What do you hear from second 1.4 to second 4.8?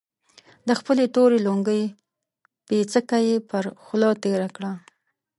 لونګۍ پيڅکه يې پر خوله تېره کړه.